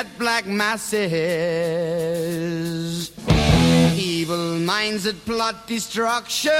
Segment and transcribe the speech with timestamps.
[0.00, 1.10] witches at black masses.
[3.96, 6.52] Evil minds that plot destruction,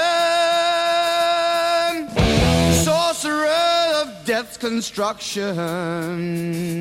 [2.84, 6.79] sorcerer of death's construction.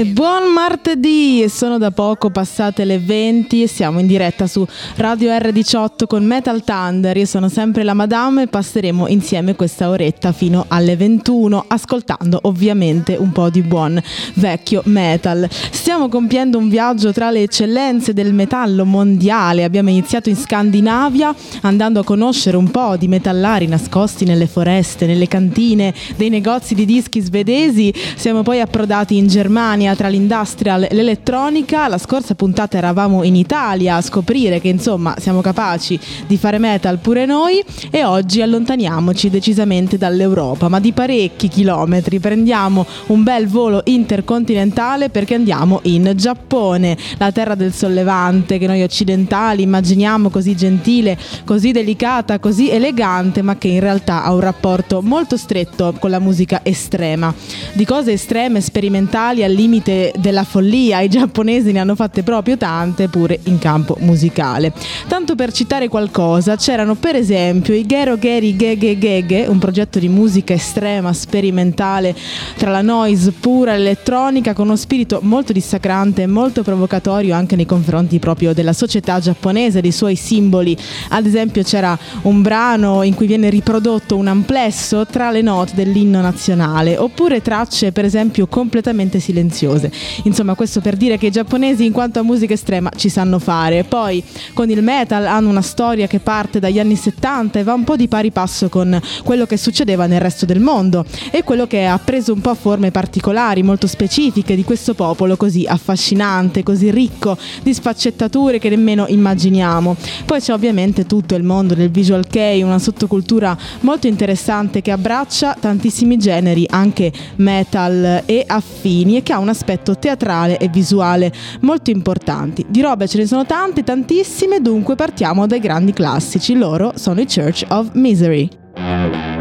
[0.00, 1.46] E buon martedì!
[1.50, 6.64] Sono da poco passate le 20 e siamo in diretta su Radio R18 con Metal
[6.64, 7.14] Thunder.
[7.18, 13.16] Io sono sempre la Madame e passeremo insieme questa oretta fino alle 21, ascoltando ovviamente
[13.16, 14.02] un po' di buon
[14.36, 15.46] vecchio metal.
[15.50, 19.64] Stiamo compiendo un viaggio tra le eccellenze del metallo mondiale.
[19.64, 25.28] Abbiamo iniziato in Scandinavia, andando a conoscere un po' di metallari nascosti nelle foreste, nelle
[25.28, 27.92] cantine dei negozi di dischi svedesi.
[28.16, 31.88] Siamo poi approdati in Germania Germania tra l'industrial e l'elettronica.
[31.88, 36.98] La scorsa puntata eravamo in Italia a scoprire che insomma siamo capaci di fare metal
[36.98, 42.18] pure noi e oggi allontaniamoci decisamente dall'Europa, ma di parecchi chilometri.
[42.18, 48.82] Prendiamo un bel volo intercontinentale perché andiamo in Giappone, la terra del sollevante che noi
[48.82, 55.02] occidentali immaginiamo così gentile, così delicata, così elegante, ma che in realtà ha un rapporto
[55.02, 57.32] molto stretto con la musica estrema.
[57.72, 62.56] Di cose estreme, sperimentali al limite limite della follia, i giapponesi ne hanno fatte proprio
[62.56, 64.72] tante pure in campo musicale.
[65.08, 70.08] Tanto per citare qualcosa, c'erano per esempio i Gero Geri Gege Gege, un progetto di
[70.08, 72.14] musica estrema, sperimentale,
[72.56, 77.56] tra la noise pura e l'elettronica, con uno spirito molto dissacrante e molto provocatorio anche
[77.56, 80.76] nei confronti proprio della società giapponese, dei suoi simboli.
[81.10, 86.20] Ad esempio c'era un brano in cui viene riprodotto un amplesso tra le note dell'inno
[86.20, 89.90] nazionale, oppure tracce per esempio completamente silenziose silenziose.
[90.24, 93.84] Insomma, questo per dire che i giapponesi in quanto a musica estrema ci sanno fare.
[93.84, 94.22] Poi
[94.54, 97.96] con il metal hanno una storia che parte dagli anni 70 e va un po'
[97.96, 101.98] di pari passo con quello che succedeva nel resto del mondo e quello che ha
[101.98, 107.74] preso un po' forme particolari, molto specifiche di questo popolo così affascinante, così ricco di
[107.74, 109.96] sfaccettature che nemmeno immaginiamo.
[110.24, 115.56] Poi c'è ovviamente tutto il mondo del visual kei, una sottocultura molto interessante che abbraccia
[115.58, 121.90] tantissimi generi, anche metal e affini e che ha un aspetto teatrale e visuale molto
[121.90, 122.64] importanti.
[122.68, 126.56] Di robe ce ne sono tante, tantissime, dunque partiamo dai grandi classici.
[126.56, 129.39] Loro sono i Church of Misery.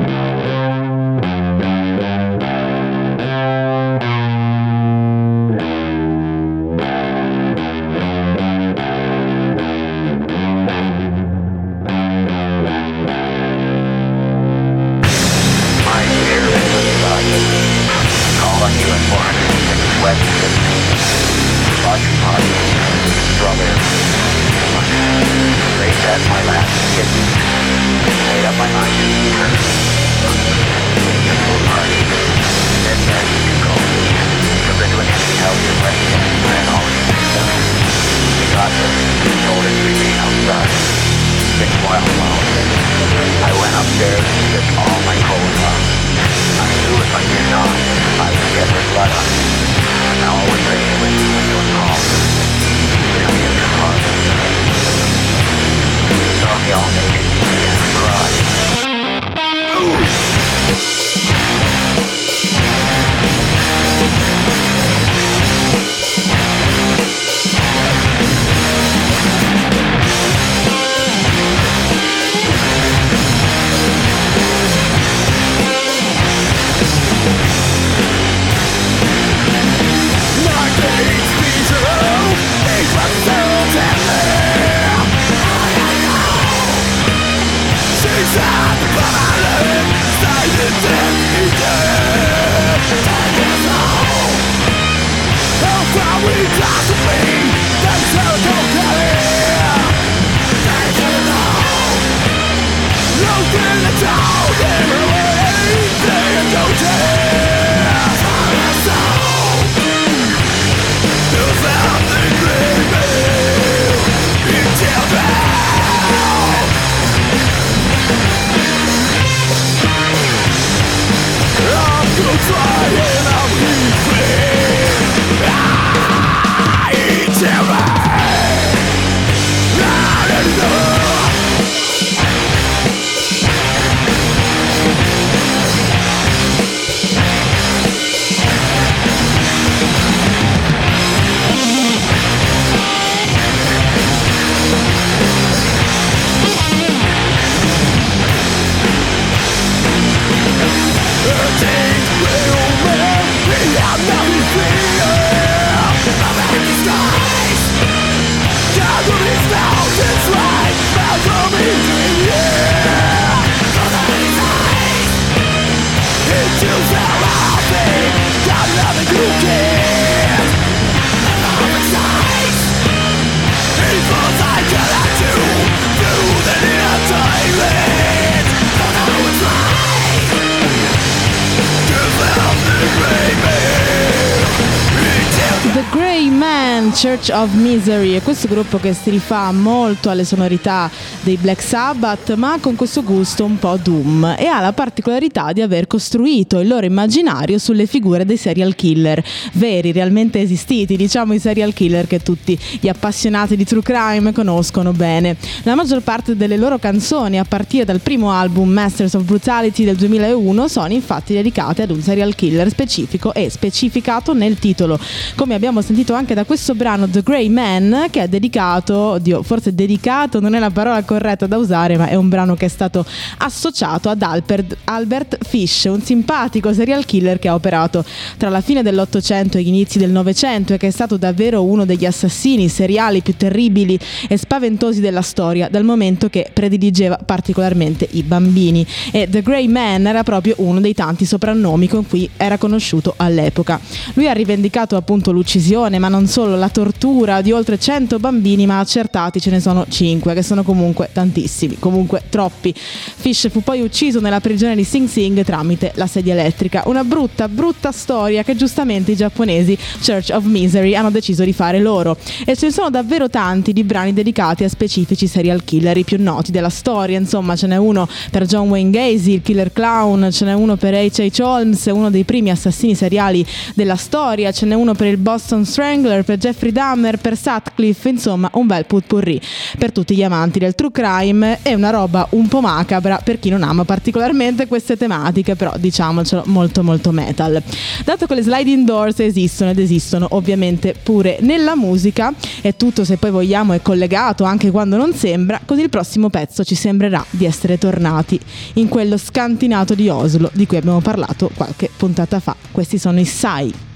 [187.41, 190.91] Of Misery è questo gruppo che si rifà molto alle sonorità
[191.21, 195.61] dei Black Sabbath ma con questo gusto un po' doom e ha la particolarità di
[195.61, 201.39] aver costruito il loro immaginario sulle figure dei serial killer veri, realmente esistiti, diciamo i
[201.39, 205.37] serial killer che tutti gli appassionati di true crime conoscono bene.
[205.63, 209.95] La maggior parte delle loro canzoni a partire dal primo album Masters of Brutality del
[209.95, 214.99] 2001 sono infatti dedicate ad un serial killer specifico e specificato nel titolo,
[215.35, 219.75] come abbiamo sentito anche da questo brano The Grey Man che è dedicato, oddio, forse
[219.75, 223.05] dedicato non è la parola corretta da usare, ma è un brano che è stato
[223.37, 228.03] associato ad Albert, Albert Fish, un simpatico serial killer che ha operato
[228.37, 231.85] tra la fine dell'Ottocento e gli inizi del Novecento e che è stato davvero uno
[231.85, 238.23] degli assassini seriali più terribili e spaventosi della storia, dal momento che prediligeva particolarmente i
[238.23, 238.83] bambini.
[239.11, 243.79] E The Grey Man era proprio uno dei tanti soprannomi con cui era conosciuto all'epoca.
[244.13, 248.79] Lui ha rivendicato appunto l'uccisione, ma non solo la tortura di oltre 100 bambini, ma
[248.79, 252.73] accertati ce ne sono 5, che sono comunque tantissimi, comunque troppi.
[252.75, 256.83] Fish fu poi ucciso nella prigione di Sing Sing tramite la sedia elettrica.
[256.85, 261.79] Una brutta, brutta storia che giustamente i giapponesi Church of Misery hanno deciso di fare
[261.79, 262.15] loro.
[262.45, 266.21] E ce ne sono davvero tanti di brani dedicati a specifici serial killer, i più
[266.21, 267.17] noti della storia.
[267.17, 270.93] Insomma, ce n'è uno per John Wayne Gacy, il killer clown, ce n'è uno per
[270.93, 271.41] H.H.
[271.41, 276.23] Holmes, uno dei primi assassini seriali della storia, ce n'è uno per il Boston Strangler,
[276.23, 276.71] per Jeffrey Jeffrey
[277.09, 279.41] Dahmer, per Sutcliffe, insomma un bel putpurri
[279.77, 283.49] per tutti gli amanti del true crime e una roba un po' macabra per chi
[283.49, 287.61] non ama particolarmente queste tematiche, però diciamocelo molto molto metal.
[288.03, 293.17] Dato che le sliding doors esistono ed esistono ovviamente pure nella musica e tutto se
[293.17, 297.45] poi vogliamo è collegato anche quando non sembra, così il prossimo pezzo ci sembrerà di
[297.45, 298.39] essere tornati
[298.73, 302.55] in quello scantinato di Oslo di cui abbiamo parlato qualche puntata fa.
[302.71, 303.88] Questi sono i Sai.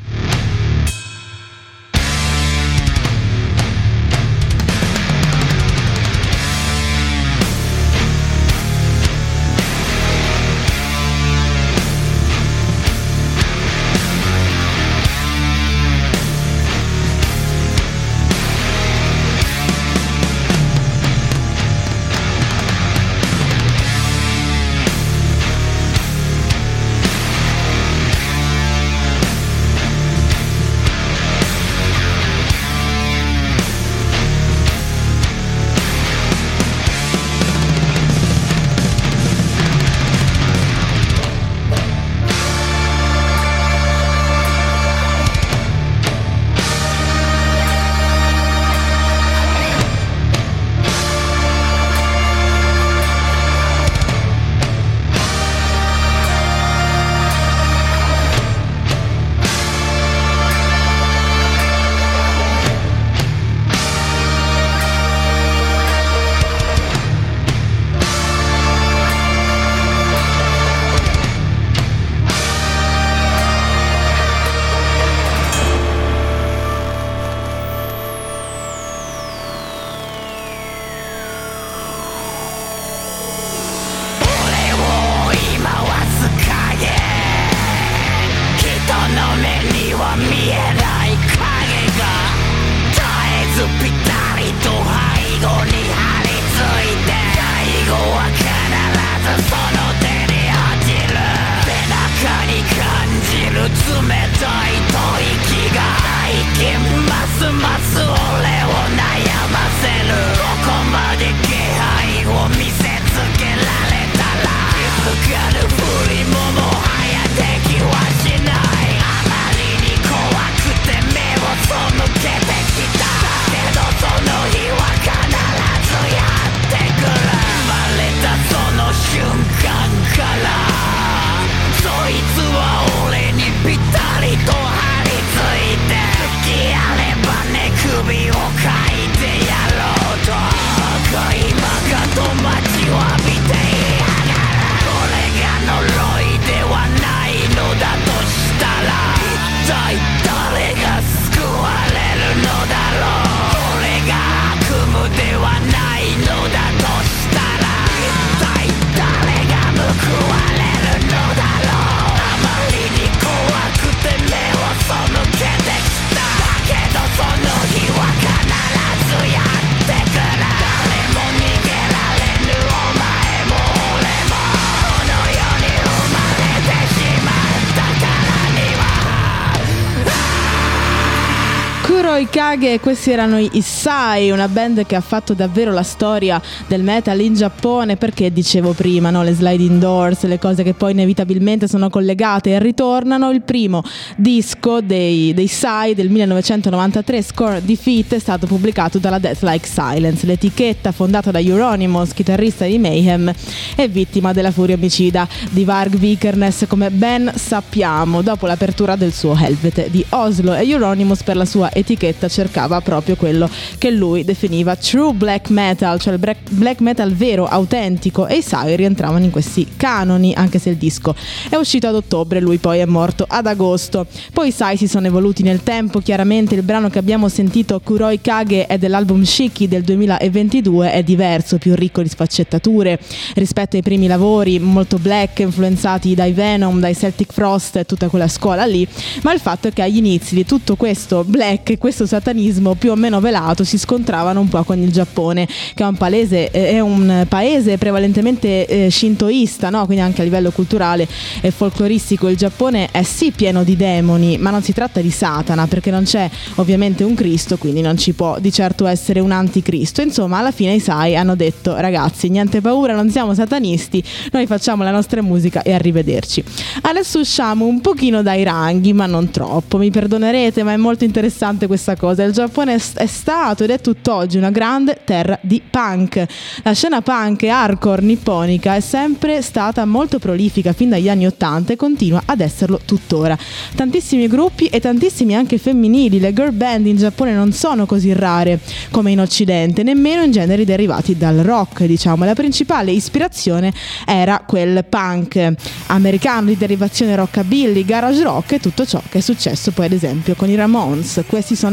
[182.23, 186.81] Kuroi Kage, questi erano i Issai, una band che ha fatto davvero la storia del
[186.81, 189.23] metal in Giappone perché dicevo prima, no?
[189.23, 193.29] le sliding doors, le cose che poi inevitabilmente sono collegate e ritornano.
[193.31, 193.83] Il primo
[194.15, 200.25] disco dei, dei Sai del 1993, Score Defeat, è stato pubblicato dalla Death Like Silence,
[200.25, 203.33] l'etichetta fondata da Euronymous, chitarrista di Mayhem
[203.75, 209.35] e vittima della furia omicida di Varg Vikernes, come ben sappiamo, dopo l'apertura del suo
[209.35, 214.75] Helvete di Oslo e Euronymous per la sua etichetta cercava proprio quello che lui definiva
[214.75, 219.67] true black metal, cioè il black metal vero, autentico e i Sai rientravano in questi
[219.75, 221.15] canoni, anche se il disco
[221.50, 224.05] è uscito ad ottobre, lui poi è morto ad agosto.
[224.32, 228.22] Poi i Sai si sono evoluti nel tempo, chiaramente il brano che abbiamo sentito Kuroi
[228.22, 233.00] Kage è dell'album Shiki del 2022, è diverso, più ricco di sfaccettature
[233.36, 238.27] rispetto ai primi lavori, molto black, influenzati dai Venom, dai Celtic Frost e tutta quella
[238.27, 238.88] scuola lì,
[239.22, 242.89] ma il fatto è che agli inizi di tutto questo black e questo satanismo più
[242.89, 245.45] o meno velato si scontravano un po' con il Giappone,
[245.75, 249.85] che è un, palese, è un paese prevalentemente eh, shintoista, no?
[249.85, 251.07] quindi anche a livello culturale
[251.39, 255.67] e folcloristico il Giappone è sì pieno di demoni, ma non si tratta di Satana
[255.67, 260.01] perché non c'è ovviamente un Cristo, quindi non ci può di certo essere un anticristo.
[260.01, 264.81] Insomma, alla fine i Sai hanno detto ragazzi, niente paura, non siamo satanisti, noi facciamo
[264.81, 266.43] la nostra musica e arrivederci.
[266.81, 271.67] Adesso usciamo un pochino dai ranghi, ma non troppo, mi perdonerete, ma è molto interessante
[271.83, 272.23] questa cosa.
[272.23, 276.25] Il Giappone è stato ed è tutt'oggi una grande terra di punk.
[276.63, 281.73] La scena punk e hardcore nipponica è sempre stata molto prolifica fin dagli anni Ottanta
[281.73, 283.37] e continua ad esserlo tuttora.
[283.75, 288.59] Tantissimi gruppi e tantissimi anche femminili, le girl band in Giappone non sono così rare
[288.89, 292.23] come in Occidente, nemmeno in generi derivati dal rock, diciamo.
[292.23, 293.73] La principale ispirazione
[294.05, 295.53] era quel punk
[295.87, 300.35] americano di derivazione rockabilly, garage rock e tutto ciò che è successo poi ad esempio
[300.35, 301.23] con i Ramones.
[301.27, 301.72] Questi sono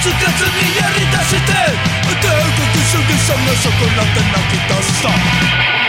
[0.00, 1.50] つかずにやりだして
[2.06, 5.87] 帝国主義者がそこらで泣き出した。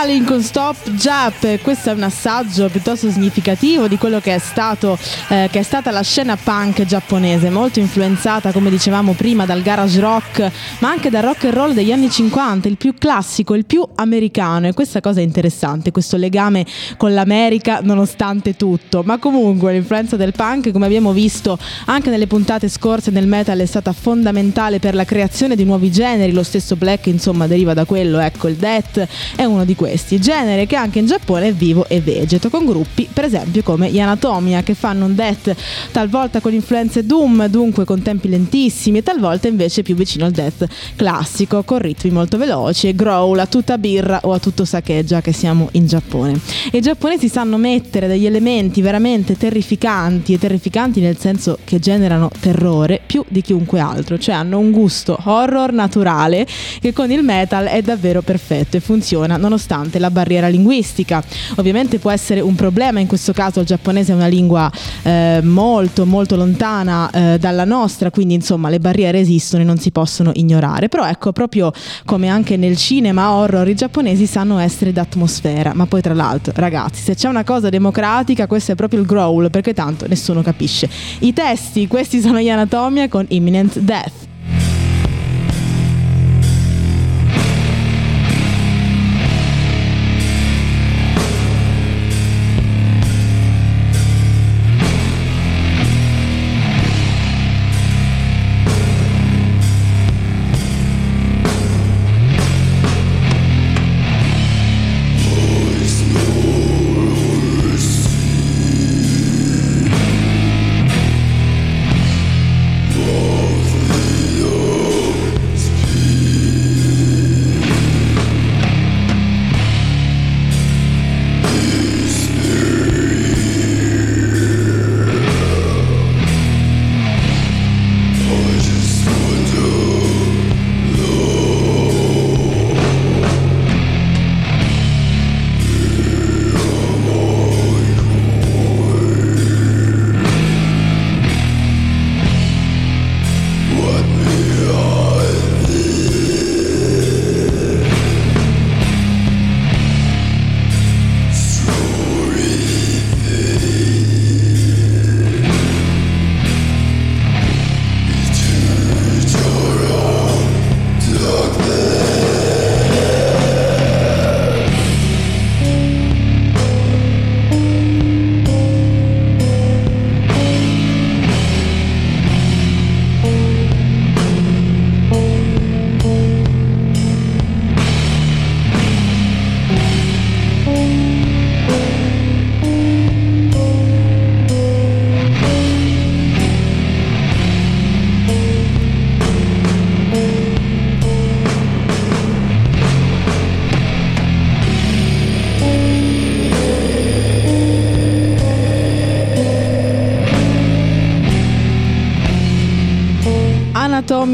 [0.00, 4.96] Stalin con Stop Jap, questo è un assaggio piuttosto significativo di quello che è, stato,
[5.28, 10.00] eh, che è stata la scena punk giapponese, molto influenzata come dicevamo prima dal garage
[10.00, 13.86] rock, ma anche dal rock and roll degli anni 50, il più classico, il più
[13.96, 14.68] americano.
[14.68, 16.64] E questa cosa è interessante, questo legame
[16.96, 22.70] con l'America nonostante tutto, ma comunque l'influenza del punk come abbiamo visto anche nelle puntate
[22.70, 27.08] scorse nel metal è stata fondamentale per la creazione di nuovi generi, lo stesso black
[27.08, 31.00] insomma deriva da quello, ecco il death è uno di questi questi, genere che anche
[31.00, 35.04] in Giappone è vivo e vegeto, con gruppi per esempio come gli Anatomia che fanno
[35.04, 35.54] un death
[35.90, 40.66] talvolta con influenze doom, dunque con tempi lentissimi e talvolta invece più vicino al death
[40.94, 45.20] classico, con ritmi molto veloci e growl a tutta birra o a tutto sake, già
[45.20, 46.38] che siamo in Giappone.
[46.70, 52.30] E i giapponesi sanno mettere degli elementi veramente terrificanti e terrificanti nel senso che generano
[52.38, 56.46] terrore più di chiunque altro, cioè hanno un gusto horror naturale
[56.80, 61.22] che con il metal è davvero perfetto e funziona nonostante nonostante la barriera linguistica.
[61.56, 64.70] Ovviamente può essere un problema, in questo caso il giapponese è una lingua
[65.02, 69.90] eh, molto molto lontana eh, dalla nostra, quindi insomma le barriere esistono e non si
[69.90, 70.88] possono ignorare.
[70.88, 71.72] Però ecco, proprio
[72.04, 77.02] come anche nel cinema horror i giapponesi sanno essere d'atmosfera, ma poi tra l'altro ragazzi,
[77.02, 80.88] se c'è una cosa democratica questo è proprio il growl, perché tanto nessuno capisce.
[81.20, 84.29] I testi, questi sono gli Anatomia con Imminent Death.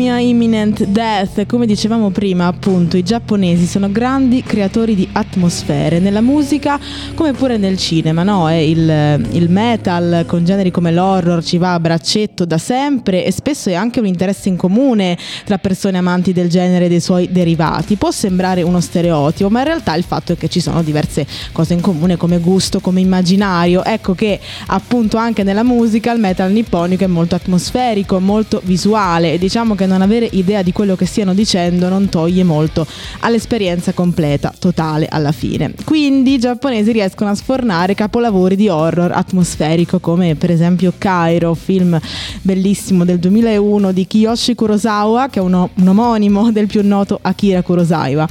[0.06, 6.20] Tomia Imminent Death, come dicevamo prima, appunto, i giapponesi sono grandi creatori di atmosfere nella
[6.20, 6.78] musica
[7.14, 8.48] come pure nel cinema, no?
[8.48, 13.68] il, il, metal con generi come l'horror ci va a braccetto da sempre e spesso
[13.68, 17.96] è anche un interesse in comune tra persone amanti del genere e dei suoi derivati.
[17.96, 21.74] Può sembrare uno stereotipo, ma in realtà il fatto è che ci sono diverse cose
[21.74, 23.82] in comune come gusto, come immaginario.
[23.82, 29.38] Ecco che appunto anche nella musica il metal nipponico è molto atmosferico, molto visuale e
[29.38, 32.86] diciamo che non avere idea di quello che stiano dicendo non toglie molto
[33.20, 35.74] all'esperienza completa, totale alla fine.
[35.84, 41.98] Quindi i giapponesi riescono a sfornare capolavori di horror atmosferico come per esempio Cairo, film
[42.42, 47.62] bellissimo del 2001 di Kiyoshi Kurosawa che è uno, un omonimo del più noto Akira
[47.62, 48.28] Kurosawa.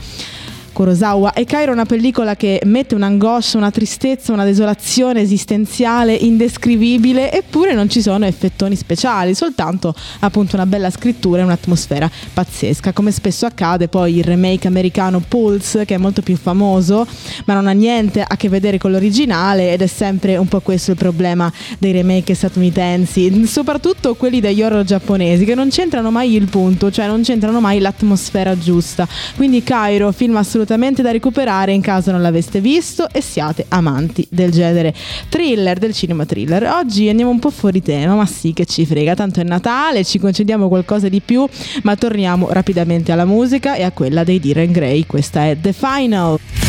[0.76, 7.32] Kurosawa e Cairo è una pellicola che mette un'angoscia, una tristezza, una desolazione esistenziale indescrivibile
[7.32, 13.12] eppure non ci sono effettoni speciali, soltanto appunto una bella scrittura e un'atmosfera pazzesca, come
[13.12, 17.08] spesso accade poi il remake americano Pulse che è molto più famoso
[17.46, 20.92] ma non ha niente a che vedere con l'originale ed è sempre un po' questo
[20.92, 26.50] il problema dei remake statunitensi, soprattutto quelli degli horror giapponesi che non c'entrano mai il
[26.50, 29.08] punto, cioè non c'entrano mai l'atmosfera giusta.
[29.38, 34.28] Quindi Cairo, film assolutamente assolutamente da recuperare in caso non l'aveste visto e siate amanti
[34.30, 34.93] del genere
[35.30, 36.63] thriller, del cinema thriller.
[36.63, 40.17] Oggi andiamo un po' fuori tema, ma sì che ci frega, tanto è Natale, ci
[40.17, 41.47] concediamo qualcosa di più,
[41.84, 45.06] ma torniamo rapidamente alla musica e a quella dei Diren Grey.
[45.06, 46.64] Questa è The Final.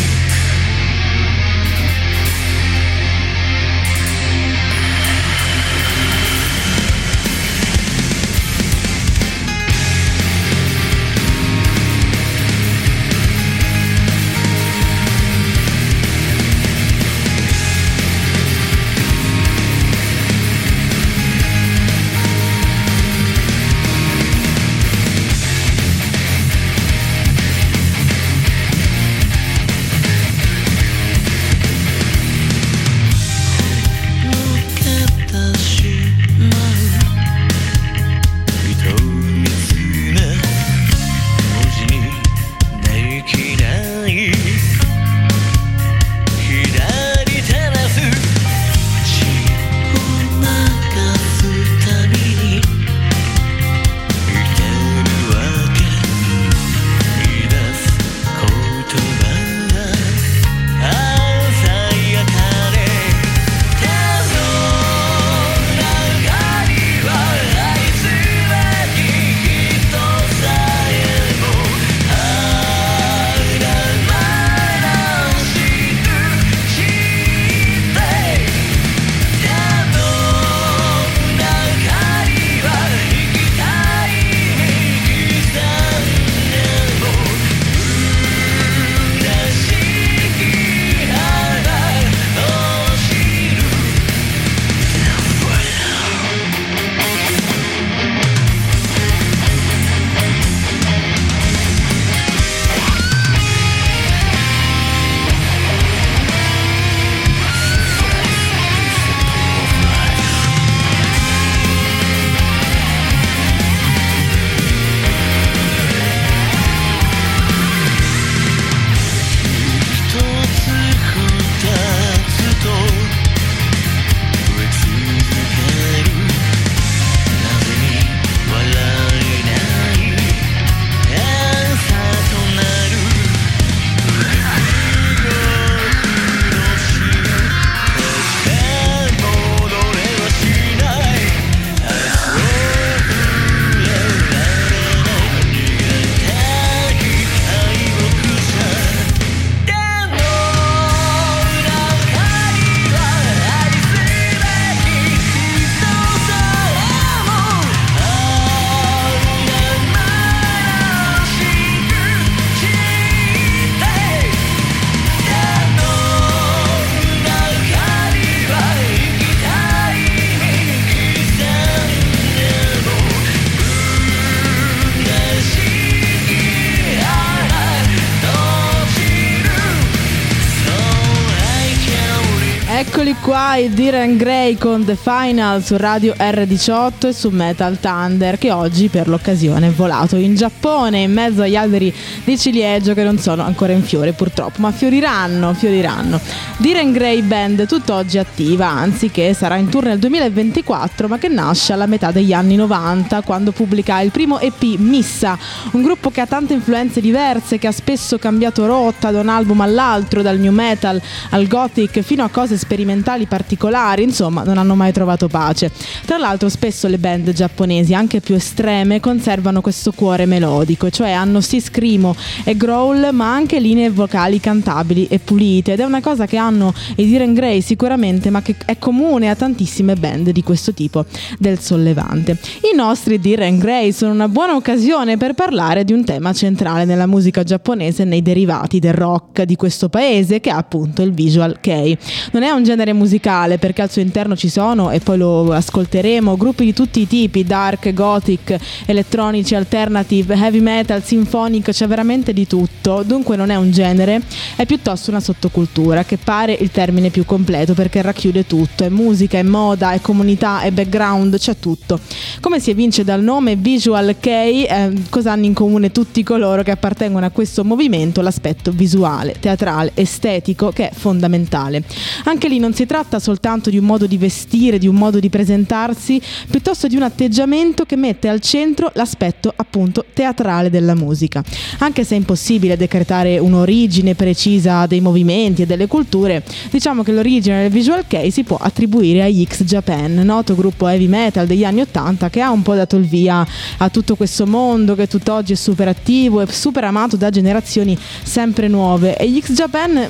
[183.39, 188.87] I Diren Gray con The Final su Radio R18 e su Metal Thunder che oggi
[188.87, 193.43] per l'occasione è volato in Giappone in mezzo agli alberi di ciliegio che non sono
[193.43, 196.19] ancora in fiore purtroppo ma fioriranno, fioriranno.
[196.57, 201.73] Diren Gray Band tutt'oggi attiva anzi che sarà in tour nel 2024 ma che nasce
[201.73, 205.37] alla metà degli anni 90 quando pubblica il primo EP Missa
[205.73, 209.61] un gruppo che ha tante influenze diverse che ha spesso cambiato rotta da un album
[209.61, 214.91] all'altro dal new metal al gothic fino a cose sperimentali particolari, insomma non hanno mai
[214.91, 215.71] trovato pace.
[216.05, 221.41] Tra l'altro spesso le band giapponesi, anche più estreme, conservano questo cuore melodico, cioè hanno
[221.41, 226.25] sì scrimo e growl ma anche linee vocali cantabili e pulite ed è una cosa
[226.25, 230.73] che hanno i Diren Grey sicuramente ma che è comune a tantissime band di questo
[230.73, 231.05] tipo
[231.37, 232.37] del sollevante.
[232.71, 237.07] I nostri Diren Grey sono una buona occasione per parlare di un tema centrale nella
[237.07, 241.59] musica giapponese e nei derivati del rock di questo paese che è appunto il visual
[241.59, 241.97] kei.
[242.31, 246.37] Non è un genere musicale perché al suo interno ci sono, e poi lo ascolteremo,
[246.37, 252.45] gruppi di tutti i tipi, dark, gothic, elettronici, alternative, heavy metal, sinfonico, c'è veramente di
[252.45, 253.03] tutto.
[253.05, 254.21] Dunque non è un genere,
[254.55, 259.37] è piuttosto una sottocultura che pare il termine più completo perché racchiude tutto, è musica,
[259.37, 261.99] è moda, è comunità, è background, c'è tutto.
[262.41, 266.71] Come si evince dal nome Visual K, eh, cosa hanno in comune tutti coloro che
[266.71, 268.21] appartengono a questo movimento?
[268.21, 271.83] L'aspetto visuale, teatrale, estetico che è fondamentale.
[272.25, 275.29] Anche lì non si tratta soltanto di un modo di vestire, di un modo di
[275.29, 281.43] presentarsi, piuttosto di un atteggiamento che mette al centro l'aspetto appunto teatrale della musica.
[281.79, 287.61] Anche se è impossibile decretare un'origine precisa dei movimenti e delle culture, diciamo che l'origine
[287.61, 291.81] del visual kei si può attribuire agli X Japan, noto gruppo heavy metal degli anni
[291.81, 293.45] 80 che ha un po' dato il via
[293.77, 298.67] a tutto questo mondo che tutt'oggi è super attivo e super amato da generazioni sempre
[298.67, 300.09] nuove e gli X Japan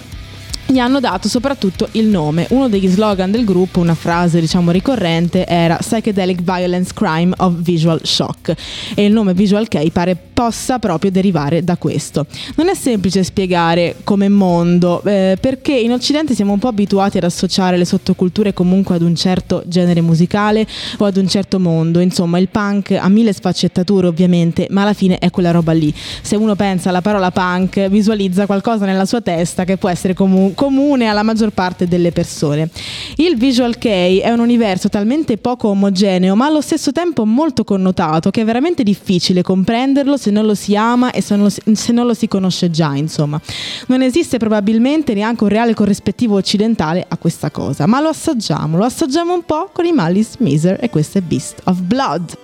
[0.67, 2.45] gli hanno dato soprattutto il nome.
[2.49, 7.99] Uno degli slogan del gruppo, una frase diciamo ricorrente, era Psychedelic Violence Crime of Visual
[8.03, 8.53] Shock
[8.93, 12.25] e il nome Visual Kei pare possa proprio derivare da questo.
[12.55, 17.23] Non è semplice spiegare come mondo, eh, perché in Occidente siamo un po' abituati ad
[17.23, 22.39] associare le sottoculture comunque ad un certo genere musicale o ad un certo mondo, insomma
[22.39, 25.93] il punk ha mille sfaccettature ovviamente, ma alla fine è quella roba lì.
[26.21, 30.56] Se uno pensa alla parola punk, visualizza qualcosa nella sua testa che può essere comunque
[30.57, 32.71] comune alla maggior parte delle persone.
[33.17, 38.31] Il Visual Kei è un universo talmente poco omogeneo ma allo stesso tempo molto connotato
[38.31, 41.91] che è veramente difficile comprenderlo se non lo si ama e se non lo si,
[41.91, 43.39] non lo si conosce già, insomma.
[43.85, 48.83] Non esiste probabilmente neanche un reale corrispettivo occidentale a questa cosa, ma lo assaggiamo, lo
[48.83, 52.35] assaggiamo un po' con i Malice Miser e questo è Beast of Blood.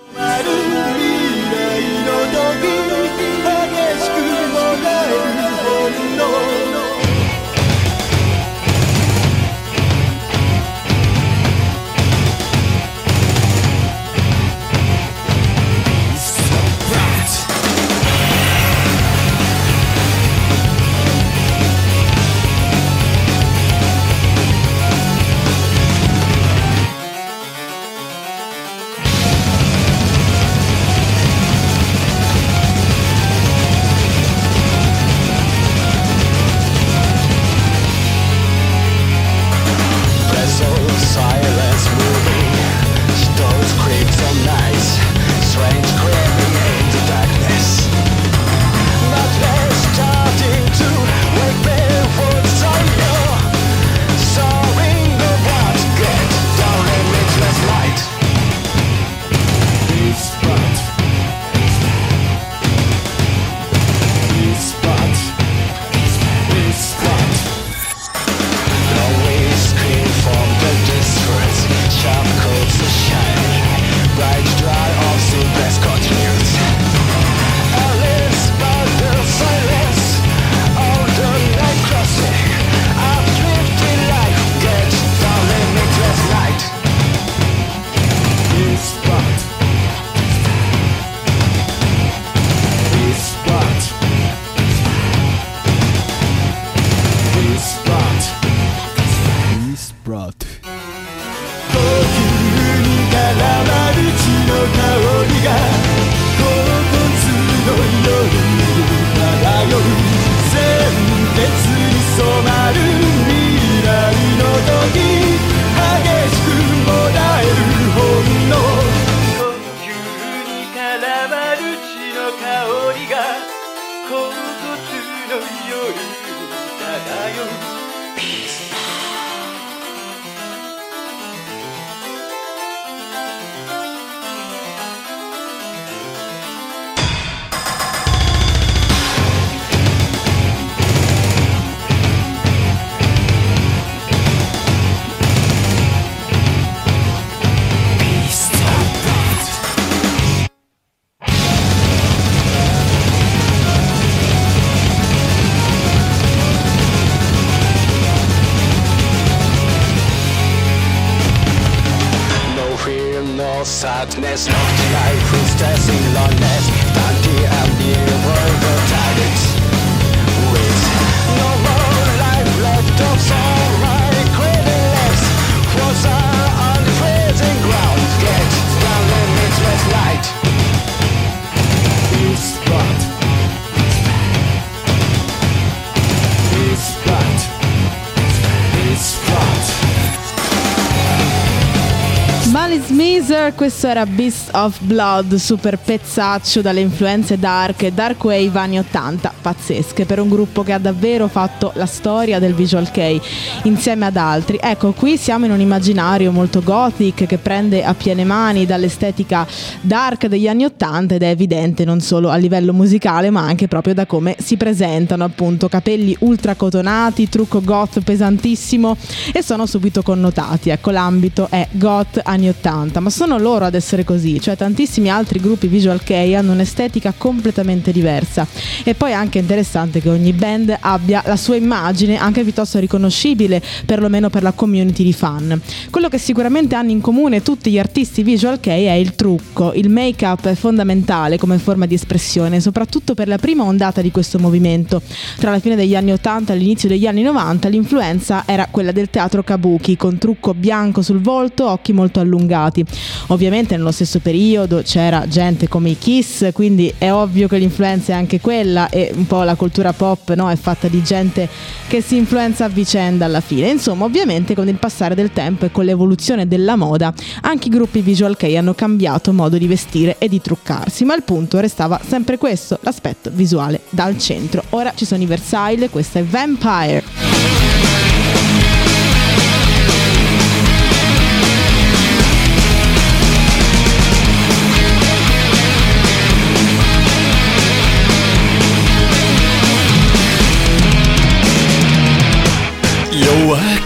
[193.64, 199.32] Questo era Beast of Blood, super pezzaccio dalle influenze dark e dark wave anni 80,
[199.40, 203.18] pazzesche per un gruppo che ha davvero fatto la storia del visual kei
[203.62, 204.58] insieme ad altri.
[204.60, 209.46] Ecco, qui siamo in un immaginario molto gothic che prende a piene mani dall'estetica
[209.80, 213.94] dark degli anni 80 ed è evidente non solo a livello musicale ma anche proprio
[213.94, 218.94] da come si presentano, appunto, capelli ultra cotonati, trucco goth pesantissimo
[219.32, 220.68] e sono subito connotati.
[220.68, 225.10] Ecco, l'ambito è goth anni 80 80, ma sono loro ad essere così, cioè tantissimi
[225.10, 228.46] altri gruppi visual kei hanno un'estetica completamente diversa.
[228.82, 233.62] E poi è anche interessante che ogni band abbia la sua immagine anche piuttosto riconoscibile,
[233.86, 235.60] perlomeno per la community di fan.
[235.90, 239.72] Quello che sicuramente hanno in comune tutti gli artisti visual kei è il trucco.
[239.74, 244.38] Il make-up è fondamentale come forma di espressione, soprattutto per la prima ondata di questo
[244.38, 245.02] movimento.
[245.38, 249.10] Tra la fine degli anni 80 e l'inizio degli anni 90 l'influenza era quella del
[249.10, 252.84] teatro kabuki, con trucco bianco sul volto, occhi molto allungati.
[253.28, 258.16] Ovviamente nello stesso periodo c'era gente come i Kiss, quindi è ovvio che l'influenza è
[258.16, 261.48] anche quella e un po' la cultura pop no, è fatta di gente
[261.86, 263.68] che si influenza a vicenda alla fine.
[263.70, 268.00] Insomma, ovviamente con il passare del tempo e con l'evoluzione della moda, anche i gruppi
[268.00, 272.38] visual kei hanno cambiato modo di vestire e di truccarsi, ma il punto restava sempre
[272.38, 274.62] questo, l'aspetto visuale dal centro.
[274.70, 277.63] Ora ci sono i Versailles, questa è Vampire.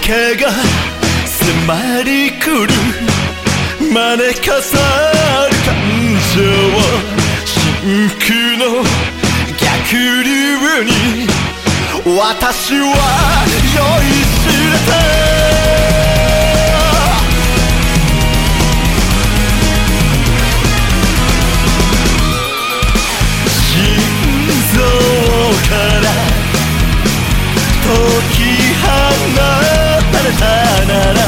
[0.02, 0.50] けが
[1.24, 2.68] 迫り来る
[3.90, 4.76] 招かさ
[5.48, 5.74] る感
[6.34, 6.38] 情
[7.46, 8.26] 真空
[8.58, 8.84] の
[9.56, 10.90] 逆流に
[12.18, 12.84] 私は
[13.74, 14.98] 酔いしれた
[27.88, 28.37] か
[29.18, 29.40] ら
[30.00, 30.46] 解き放れた
[30.86, 31.20] なら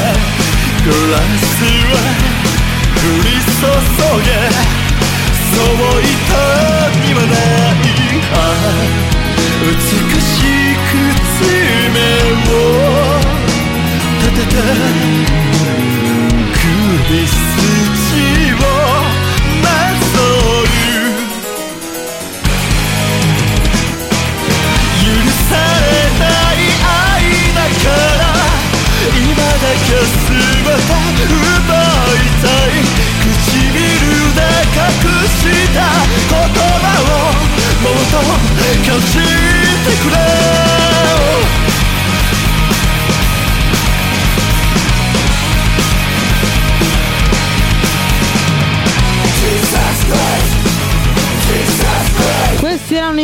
[0.83, 1.51] グラス
[1.89, 1.93] は
[2.95, 3.61] 降り注
[4.21, 4.29] げ
[5.51, 6.09] そう痛
[7.01, 7.85] みはない
[8.33, 8.35] あ
[9.61, 10.39] 美し
[10.87, 10.91] く
[11.37, 11.45] 爪
[12.31, 12.53] を
[14.19, 14.61] 立てた
[16.53, 17.90] 首筋
[34.71, 34.87] 隠
[35.27, 35.39] し
[35.73, 35.79] た
[36.29, 37.31] 言葉を
[37.81, 39.13] もっと感じ
[39.85, 40.40] てくれ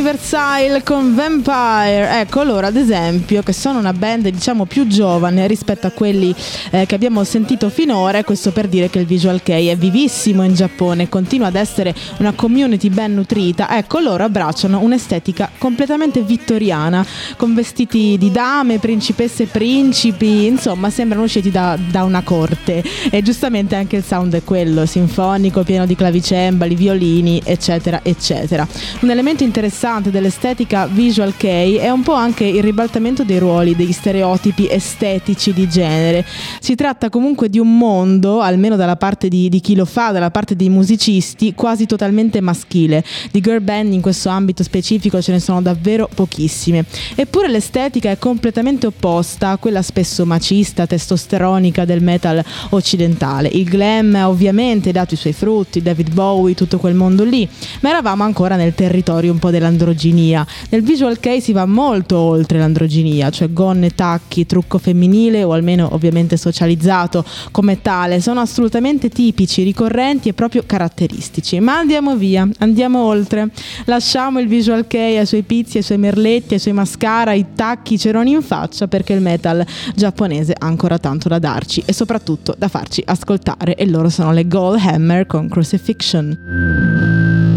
[0.01, 2.21] Versailles con Vampire.
[2.21, 6.33] Ecco loro, ad esempio, che sono una band diciamo più giovane rispetto a quelli
[6.71, 8.23] eh, che abbiamo sentito finora.
[8.23, 12.31] Questo per dire che il Visual Kei è vivissimo in Giappone continua ad essere una
[12.33, 13.77] community ben nutrita.
[13.77, 17.05] Ecco loro abbracciano un'estetica completamente vittoriana,
[17.37, 20.45] con vestiti di dame, principesse e principi.
[20.47, 22.83] Insomma, sembrano usciti da, da una corte.
[23.09, 28.67] E giustamente anche il sound è quello, sinfonico, pieno di clavicembali, violini, eccetera, eccetera.
[29.01, 29.43] Un elemento elemento
[29.87, 35.53] interessante dell'estetica visual kei è un po' anche il ribaltamento dei ruoli, degli stereotipi estetici
[35.53, 36.25] di genere.
[36.59, 40.29] Si tratta comunque di un mondo, almeno dalla parte di, di chi lo fa, dalla
[40.29, 43.03] parte dei musicisti, quasi totalmente maschile.
[43.31, 46.83] Di girl band in questo ambito specifico ce ne sono davvero pochissime.
[47.15, 53.47] Eppure l'estetica è completamente opposta a quella spesso macista, testosteronica del metal occidentale.
[53.47, 57.47] Il glam ha ovviamente dato i suoi frutti, David Bowie, tutto quel mondo lì,
[57.79, 60.45] ma eravamo ancora nel territorio un po' dell'androginia.
[60.69, 65.93] Nel visual kei si va molto oltre l'androginia, cioè gonne, tacchi, trucco femminile o almeno
[65.93, 71.59] ovviamente socializzato come tale, sono assolutamente tipici, ricorrenti e proprio caratteristici.
[71.59, 73.49] Ma andiamo via, andiamo oltre.
[73.85, 77.93] Lasciamo il visual kei ai suoi pizzi, ai suoi merletti, ai suoi mascara, i tacchi,
[77.93, 82.55] i ceroni in faccia perché il metal giapponese ha ancora tanto da darci e soprattutto
[82.57, 87.56] da farci ascoltare e loro sono le Gold Hammer con Crucifixion.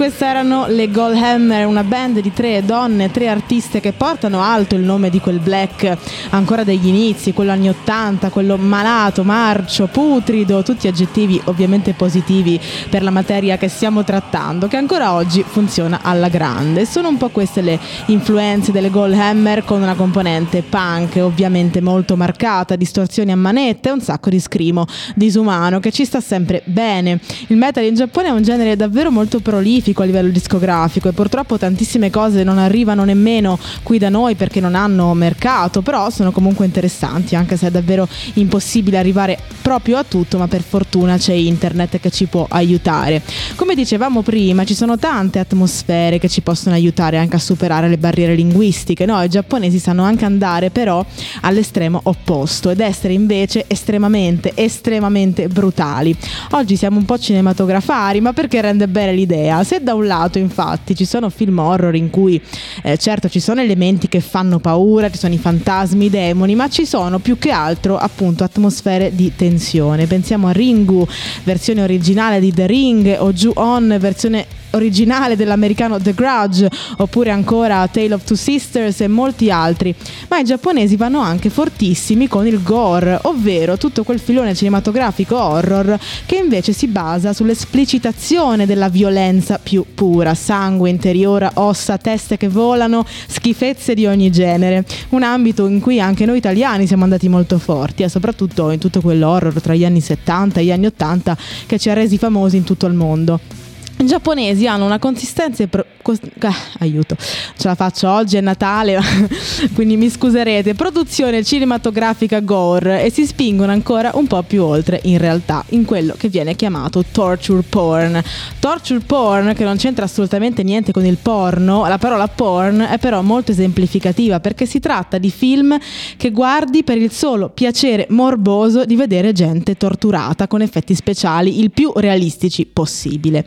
[0.00, 4.80] Queste erano le Goldhammer, una band di tre donne, tre artiste che portano alto il
[4.80, 5.94] nome di quel black
[6.30, 13.02] ancora degli inizi, quello anni 80, quello malato, marcio, putrido, tutti aggettivi ovviamente positivi per
[13.02, 16.86] la materia che stiamo trattando, che ancora oggi funziona alla grande.
[16.86, 22.74] Sono un po' queste le influenze delle Goldhammer con una componente punk ovviamente molto marcata,
[22.74, 27.20] distorsioni a manette e un sacco di scrimo disumano che ci sta sempre bene.
[27.48, 31.58] Il metal in Giappone è un genere davvero molto prolifico a livello discografico e purtroppo
[31.58, 36.64] tantissime cose non arrivano nemmeno qui da noi perché non hanno mercato, però sono comunque
[36.64, 42.00] interessanti, anche se è davvero impossibile arrivare proprio a tutto, ma per fortuna c'è internet
[42.00, 43.22] che ci può aiutare.
[43.56, 47.98] Come dicevamo prima, ci sono tante atmosfere che ci possono aiutare anche a superare le
[47.98, 49.22] barriere linguistiche, no?
[49.22, 51.04] I giapponesi sanno anche andare però
[51.42, 56.16] all'estremo opposto ed essere invece estremamente, estremamente brutali.
[56.50, 59.62] Oggi siamo un po' cinematografari, ma perché rende bene l'idea.
[59.64, 62.40] Se da un lato infatti ci sono film horror in cui
[62.82, 66.68] eh, certo ci sono elementi che fanno paura, ci sono i fantasmi, i demoni, ma
[66.68, 70.06] ci sono più che altro appunto atmosfere di tensione.
[70.06, 71.06] Pensiamo a Ringu,
[71.44, 76.68] versione originale di The Ring o Ju-On, versione originale dell'americano The Grudge
[76.98, 79.94] oppure ancora Tale of Two Sisters e molti altri,
[80.28, 85.98] ma i giapponesi vanno anche fortissimi con il gore, ovvero tutto quel filone cinematografico horror
[86.26, 93.06] che invece si basa sull'esplicitazione della violenza più pura, sangue interiore, ossa, teste che volano,
[93.28, 98.02] schifezze di ogni genere, un ambito in cui anche noi italiani siamo andati molto forti
[98.02, 101.88] e soprattutto in tutto quell'horror tra gli anni 70 e gli anni 80 che ci
[101.88, 103.59] ha resi famosi in tutto il mondo.
[104.00, 108.98] I giapponesi hanno una consistenza pro- cos- ah, aiuto, ce la faccio oggi è Natale,
[109.74, 115.18] quindi mi scuserete, produzione cinematografica gore e si spingono ancora un po' più oltre in
[115.18, 118.22] realtà in quello che viene chiamato torture porn.
[118.58, 123.20] Torture porn che non c'entra assolutamente niente con il porno, la parola porn è però
[123.20, 125.76] molto esemplificativa perché si tratta di film
[126.16, 131.70] che guardi per il solo piacere morboso di vedere gente torturata con effetti speciali il
[131.70, 133.44] più realistici possibile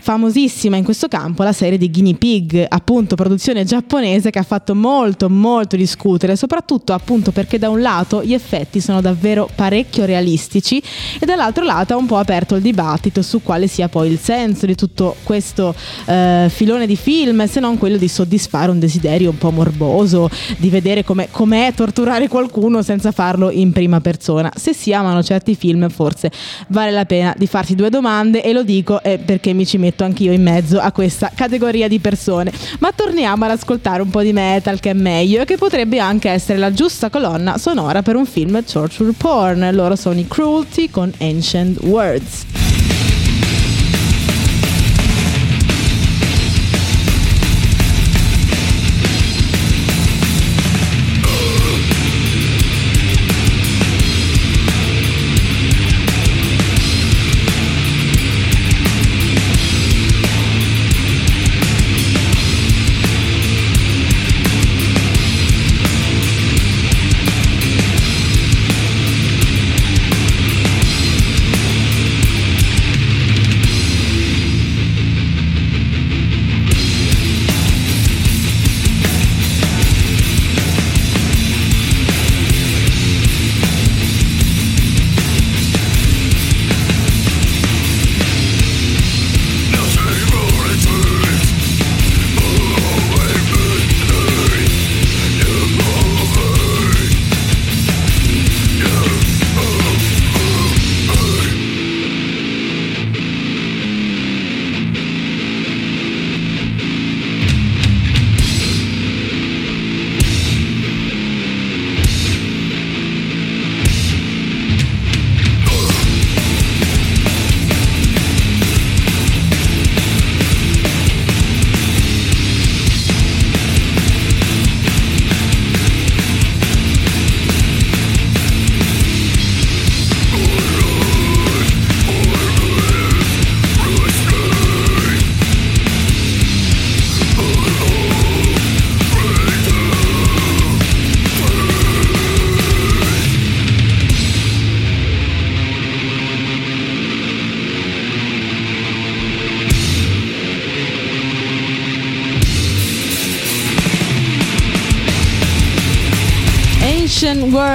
[0.00, 4.74] famosissima in questo campo la serie di Guinea Pig, appunto produzione giapponese che ha fatto
[4.74, 10.82] molto molto discutere, soprattutto appunto perché da un lato gli effetti sono davvero parecchio realistici
[11.18, 14.66] e dall'altro lato ha un po' aperto il dibattito su quale sia poi il senso
[14.66, 15.74] di tutto questo
[16.06, 20.68] eh, filone di film, se non quello di soddisfare un desiderio un po' morboso, di
[20.68, 24.50] vedere com'è, com'è torturare qualcuno senza farlo in prima persona.
[24.54, 26.30] Se si amano certi film forse
[26.68, 30.04] vale la pena di farsi due domande e lo dico eh, perché mi ci metto
[30.04, 32.52] anch'io in mezzo a questa categoria di persone.
[32.80, 36.28] Ma torniamo ad ascoltare un po' di metal che è meglio e che potrebbe anche
[36.28, 39.68] essere la giusta colonna sonora per un film torture porn.
[39.72, 42.67] Loro sono i Cruelty con Ancient Words.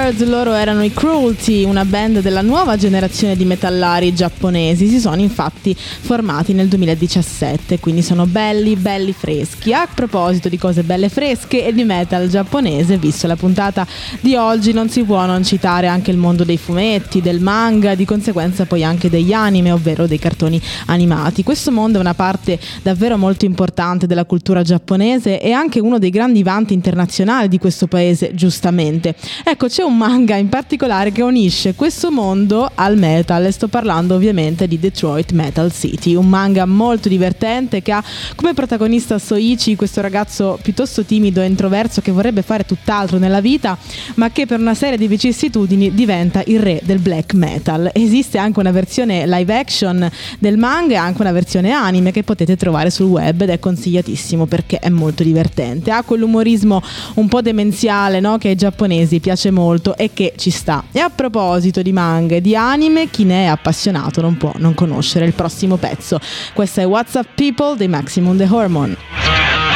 [0.04, 4.86] Words, loro erano i Cruelty, una band della nuova generazione di metallari giapponesi.
[4.86, 9.72] Si sono infatti formati nel 2017, quindi sono belli, belli freschi.
[9.72, 13.86] A proposito di cose belle fresche e di metal giapponese, visto la puntata
[14.20, 18.04] di oggi, non si può non citare anche il mondo dei fumetti, del manga, di
[18.04, 21.42] conseguenza poi anche degli anime, ovvero dei cartoni animati.
[21.42, 26.10] Questo mondo è una parte davvero molto importante della cultura giapponese e anche uno dei
[26.10, 29.14] grandi vanti internazionali di questo paese, giustamente.
[29.42, 34.14] Ecco, c'è un manga in particolare che unisce questo mondo al metal e sto parlando
[34.14, 38.02] ovviamente di Detroit Metal City, un manga molto divertente che ha
[38.34, 43.76] come protagonista Soichi, questo ragazzo piuttosto timido e introverso che vorrebbe fare tutt'altro nella vita,
[44.14, 47.90] ma che per una serie di vicissitudini diventa il re del black metal.
[47.92, 52.56] Esiste anche una versione live action del manga e anche una versione anime che potete
[52.56, 55.90] trovare sul web ed è consigliatissimo perché è molto divertente.
[55.90, 56.82] Ha quell'umorismo
[57.14, 58.38] un po' demenziale no?
[58.38, 60.84] che ai giapponesi piace molto e che ci sta.
[60.90, 64.72] E a proposito di manga e di anime, chi ne è appassionato non può non
[64.72, 66.18] conoscere il prossimo pezzo.
[66.54, 69.73] Questo è WhatsApp People di Maximum The Hormone.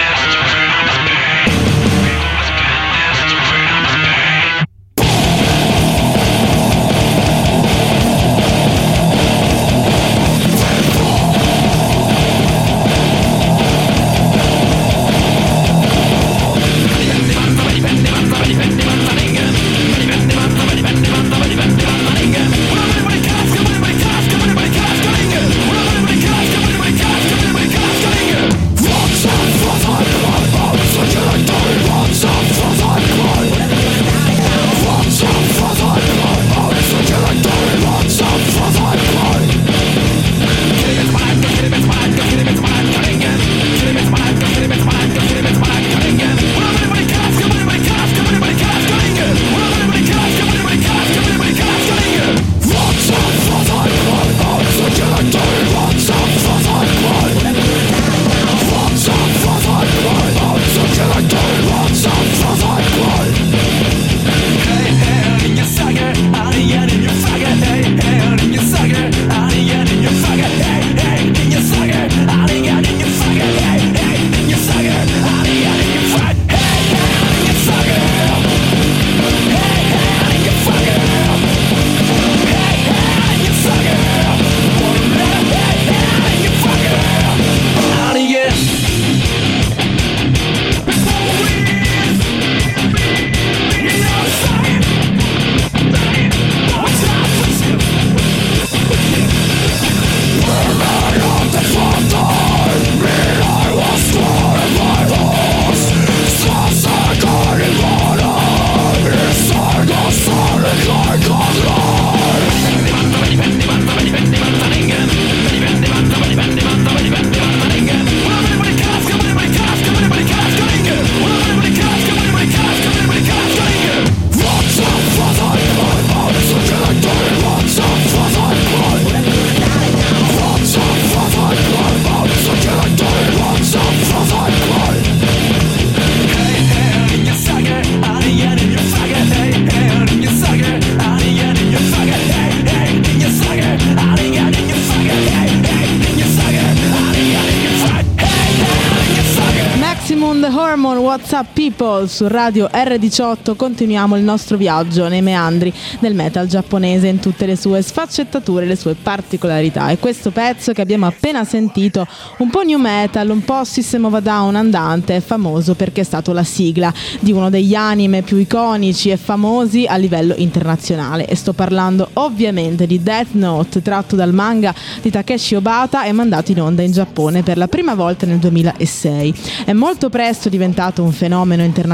[151.99, 153.57] People su Radio R18.
[153.57, 158.77] Continuiamo il nostro viaggio nei meandri del metal giapponese in tutte le sue sfaccettature, le
[158.77, 159.89] sue particolarità.
[159.89, 162.07] E questo pezzo che abbiamo appena sentito,
[162.39, 166.05] un po' new metal, un po' System of a Down andante, è famoso perché è
[166.05, 171.27] stato la sigla di uno degli anime più iconici e famosi a livello internazionale.
[171.27, 176.53] E sto parlando ovviamente di Death Note tratto dal manga di Takeshi Obata e mandato
[176.53, 179.35] in onda in Giappone per la prima volta nel 2006.
[179.65, 181.87] È molto presto diventato un fenomeno internazionale,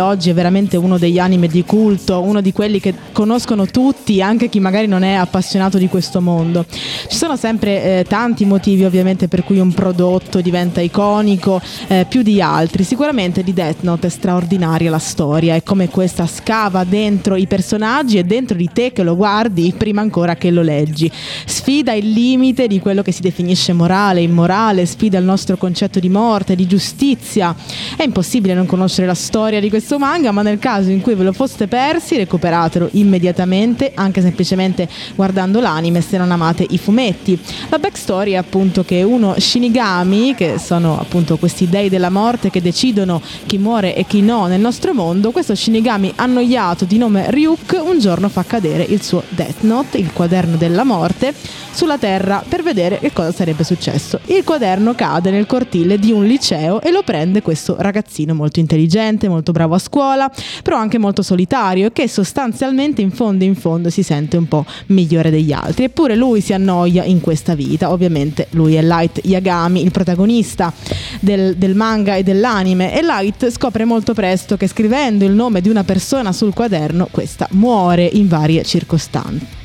[0.00, 4.48] oggi è veramente uno degli anime di culto, uno di quelli che conoscono tutti, anche
[4.48, 6.64] chi magari non è appassionato di questo mondo.
[6.68, 12.22] Ci sono sempre eh, tanti motivi ovviamente per cui un prodotto diventa iconico, eh, più
[12.22, 12.84] di altri.
[12.84, 18.18] Sicuramente di Death Note è straordinaria la storia e come questa scava dentro i personaggi
[18.18, 21.10] e dentro di te che lo guardi prima ancora che lo leggi.
[21.44, 26.08] Sfida il limite di quello che si definisce morale, immorale, sfida il nostro concetto di
[26.08, 27.54] morte, di giustizia.
[27.96, 29.14] È impossibile non conoscere la
[29.60, 34.20] di questo manga, ma nel caso in cui ve lo foste persi, recuperatelo immediatamente, anche
[34.20, 37.38] semplicemente guardando l'anime se non amate i fumetti.
[37.68, 42.62] La backstory è appunto che uno Shinigami, che sono appunto questi dei della morte che
[42.62, 47.80] decidono chi muore e chi no nel nostro mondo, questo Shinigami annoiato di nome Ryuk
[47.84, 51.34] un giorno fa cadere il suo Death Note, il quaderno della morte,
[51.72, 54.18] sulla terra per vedere che cosa sarebbe successo.
[54.26, 59.15] Il quaderno cade nel cortile di un liceo e lo prende questo ragazzino molto intelligente,
[59.28, 60.30] molto bravo a scuola,
[60.62, 64.64] però anche molto solitario e che sostanzialmente in fondo in fondo si sente un po'
[64.86, 65.84] migliore degli altri.
[65.84, 67.90] Eppure lui si annoia in questa vita.
[67.90, 70.72] Ovviamente lui è Light Yagami, il protagonista
[71.20, 75.68] del, del manga e dell'anime e Light scopre molto presto che scrivendo il nome di
[75.68, 79.64] una persona sul quaderno questa muore in varie circostanze.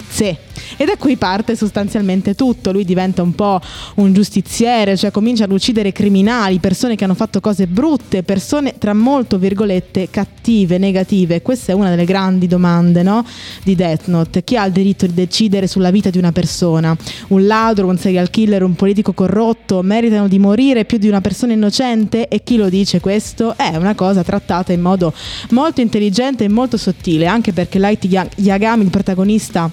[0.77, 2.71] E da qui parte sostanzialmente tutto.
[2.71, 3.59] Lui diventa un po'
[3.95, 8.93] un giustiziere, cioè comincia ad uccidere criminali, persone che hanno fatto cose brutte, persone tra
[8.93, 11.41] molto virgolette cattive, negative.
[11.41, 13.25] Questa è una delle grandi domande no?
[13.63, 14.43] di Death Note.
[14.43, 16.95] Chi ha il diritto di decidere sulla vita di una persona?
[17.29, 21.53] Un ladro, un serial killer, un politico corrotto meritano di morire più di una persona
[21.53, 22.27] innocente?
[22.27, 23.55] E chi lo dice questo?
[23.55, 25.13] È una cosa trattata in modo
[25.51, 28.05] molto intelligente e molto sottile, anche perché Light
[28.35, 29.69] Yagami, il protagonista,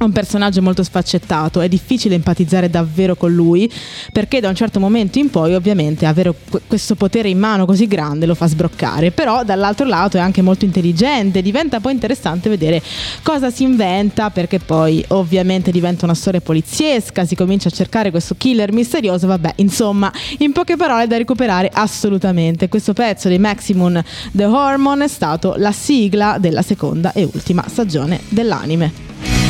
[0.00, 3.70] un personaggio molto sfaccettato, è difficile empatizzare davvero con lui
[4.12, 6.34] perché da un certo momento in poi ovviamente avere
[6.66, 10.64] questo potere in mano così grande lo fa sbroccare, però dall'altro lato è anche molto
[10.64, 12.82] intelligente, diventa poi interessante vedere
[13.22, 18.34] cosa si inventa perché poi ovviamente diventa una storia poliziesca, si comincia a cercare questo
[18.36, 22.68] killer misterioso, vabbè insomma in poche parole da recuperare assolutamente.
[22.68, 28.20] Questo pezzo di Maximum The Hormone è stato la sigla della seconda e ultima stagione
[28.28, 29.43] dell'anime.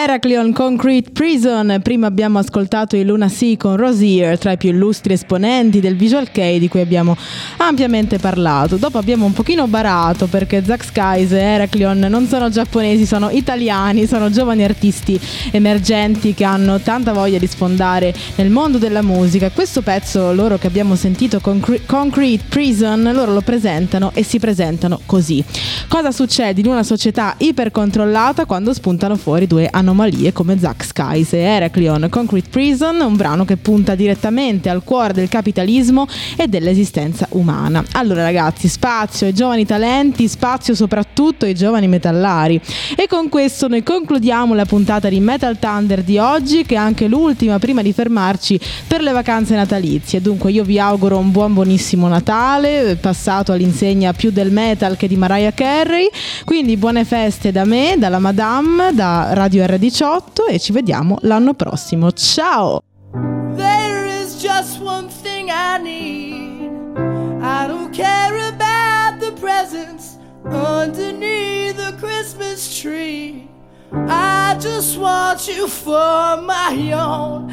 [0.00, 1.78] Guys, Heracleon, Concrete Prison.
[1.82, 6.30] Prima abbiamo ascoltato i Luna Sea con Rosier, tra i più illustri esponenti del Visual
[6.30, 7.16] Kei di cui abbiamo
[7.58, 8.76] ampiamente parlato.
[8.76, 14.06] Dopo abbiamo un pochino barato perché Zack Skies e Heracleon non sono giapponesi, sono italiani,
[14.06, 15.20] sono giovani artisti
[15.50, 19.50] emergenti che hanno tanta voglia di sfondare nel mondo della musica.
[19.50, 25.00] Questo pezzo loro che abbiamo sentito, Concre- Concrete Prison, loro lo presentano e si presentano
[25.04, 25.44] così.
[25.88, 31.38] Cosa succede in una società ipercontrollata quando spuntano fuori due anomalie come Zack Skies e
[31.38, 32.06] Heracleon?
[32.08, 37.84] Concrete Prison, un brano che punta direttamente al cuore del capitalismo e dell'esistenza umana.
[37.92, 42.60] Allora ragazzi, spazio ai giovani talenti, spazio soprattutto ai giovani metallari.
[42.96, 47.08] E con questo noi concludiamo la puntata di Metal Thunder di oggi, che è anche
[47.08, 50.20] l'ultima prima di fermarci per le vacanze natalizie.
[50.20, 55.16] Dunque io vi auguro un buon buonissimo Natale, passato all'insegna più del metal che di
[55.16, 56.08] Mariah Carey.
[56.44, 62.12] Quindi buone feste da me, dalla Madame, da Radio R18 e ci vediamo l'anno prossimo.
[62.12, 62.82] Ciao!
[63.56, 66.70] There is just one thing I need.
[67.42, 73.48] I don't care about the presents underneath the Christmas tree.
[73.92, 77.46] I just want you for my own,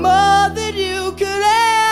[0.00, 1.42] more than you could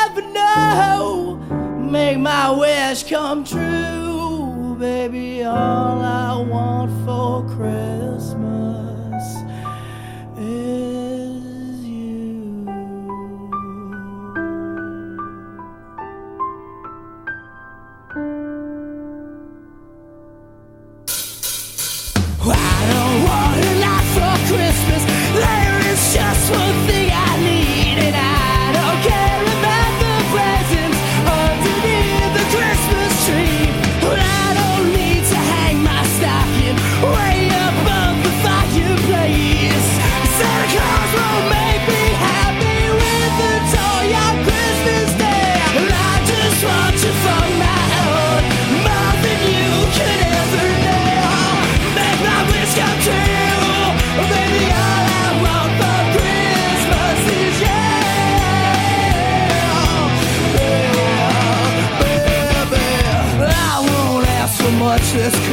[0.07, 1.37] ever know.
[1.79, 5.43] Make my wish come true, baby.
[5.43, 8.60] All I want for Christmas
[26.51, 26.80] was
[65.13, 65.50] for